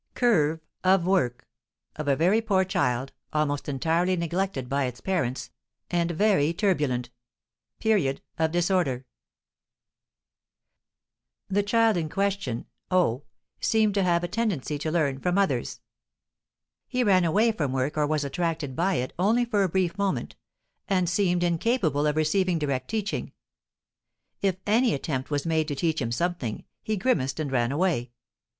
CURVE 0.15 0.61
OF 0.83 1.05
WORK 1.05 1.47
OF 1.95 2.07
A 2.07 2.15
VERY 2.15 2.41
POOR 2.41 2.65
CHILD, 2.65 3.13
ALMOST 3.33 3.69
ENTIRELY 3.69 4.15
NEGLECTED 4.15 4.67
BY 4.67 4.85
ITS 4.85 4.99
PARENTS, 4.99 5.51
AND 5.91 6.09
VERY 6.09 6.53
TURBULENT 6.53 7.11
[Illustration: 7.11 7.79
Period 7.79 8.21
of 8.39 8.51
Disorder] 8.51 9.05
The 11.49 11.61
child 11.61 11.97
in 11.97 12.09
question 12.09 12.65
(O) 12.89 13.25
seemed 13.59 13.93
to 13.93 14.01
have 14.01 14.23
a 14.23 14.27
tendency 14.27 14.79
to 14.79 14.89
learn 14.89 15.19
from 15.19 15.37
others; 15.37 15.81
he 16.87 17.03
ran 17.03 17.23
away 17.23 17.51
from 17.51 17.71
work 17.71 17.95
or 17.95 18.07
was 18.07 18.23
attracted 18.23 18.75
by 18.75 18.95
it 18.95 19.13
only 19.19 19.45
for 19.45 19.61
a 19.61 19.69
brief 19.69 19.99
moment; 19.99 20.35
and 20.87 21.07
seemed 21.07 21.43
incapable 21.43 22.07
of 22.07 22.15
receiving 22.15 22.57
direct 22.57 22.89
teaching. 22.89 23.33
If 24.41 24.55
any 24.65 24.95
attempt 24.95 25.29
was 25.29 25.45
made 25.45 25.67
to 25.67 25.75
teach 25.75 26.01
him 26.01 26.11
something, 26.11 26.65
he 26.81 26.97
grimaced 26.97 27.39
and 27.39 27.51
ran 27.51 27.71
away. 27.71 28.09